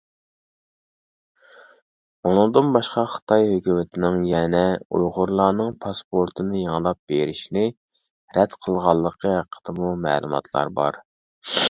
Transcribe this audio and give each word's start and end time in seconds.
ئۇنىڭدىن 2.29 2.69
باشقا 2.77 3.03
خىتاي 3.15 3.45
ھۆكۈمىتىنىڭ 3.49 4.17
يەنە 4.29 4.63
ئۇيغۇرلارنىڭ 4.97 5.77
پاسپورتىنى 5.85 6.63
يېڭىلاپ 6.63 6.99
بېرىشنى 7.13 7.65
رەت 8.39 8.59
قىلغانلىقى 8.67 9.35
ھەققىدىمۇ 9.37 9.93
مەلۇماتلار 10.07 10.77
بار. 10.81 10.99